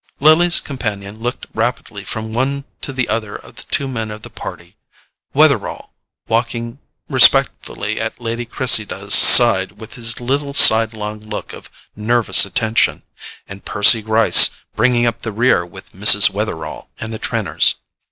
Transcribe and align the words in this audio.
Lily's 0.19 0.59
companion 0.59 1.19
looked 1.19 1.45
rapidly 1.53 2.03
from 2.03 2.33
one 2.33 2.65
to 2.81 2.91
the 2.91 3.07
other 3.07 3.35
of 3.35 3.55
the 3.57 3.63
two 3.69 3.87
men 3.87 4.09
of 4.09 4.23
the 4.23 4.31
party; 4.31 4.75
Wetherall 5.31 5.91
walking 6.27 6.79
respectfully 7.07 8.01
at 8.01 8.19
Lady 8.19 8.45
Cressida's 8.45 9.13
side 9.13 9.73
with 9.73 9.93
his 9.93 10.19
little 10.19 10.55
sidelong 10.55 11.19
look 11.19 11.53
of 11.53 11.69
nervous 11.95 12.45
attention, 12.47 13.03
and 13.47 13.63
Percy 13.63 14.01
Gryce 14.01 14.49
bringing 14.75 15.05
up 15.05 15.21
the 15.21 15.31
rear 15.31 15.63
with 15.63 15.91
Mrs. 15.93 16.31
Wetherall 16.31 16.89
and 16.99 17.13
the 17.13 17.19
Trenors. 17.19 17.75